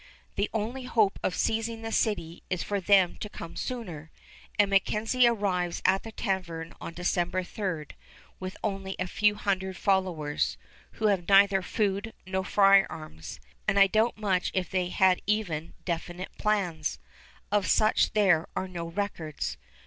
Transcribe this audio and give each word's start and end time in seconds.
The 0.35 0.49
only 0.51 0.85
hope 0.85 1.19
of 1.21 1.35
seizing 1.35 1.83
the 1.83 1.91
city 1.91 2.41
is 2.49 2.63
for 2.63 2.81
them 2.81 3.17
to 3.17 3.29
come 3.29 3.55
sooner; 3.55 4.09
and 4.57 4.71
MacKenzie 4.71 5.27
arrives 5.27 5.79
at 5.85 6.01
the 6.01 6.11
tavern 6.11 6.73
on 6.81 6.95
December 6.95 7.43
3, 7.43 7.85
with 8.39 8.57
only 8.63 8.95
a 8.97 9.05
few 9.05 9.35
hundred 9.35 9.77
followers, 9.77 10.57
who 10.93 11.05
have 11.05 11.29
neither 11.29 11.61
food 11.61 12.13
nor 12.25 12.43
firearms; 12.43 13.39
and 13.67 13.77
I 13.77 13.85
doubt 13.85 14.17
much 14.17 14.49
if 14.55 14.71
they 14.71 14.89
had 14.89 15.21
even 15.27 15.75
definite 15.85 16.35
plans; 16.35 16.97
of 17.51 17.67
such 17.67 18.13
there 18.13 18.47
are 18.55 18.67
no 18.67 18.87
records. 18.87 19.55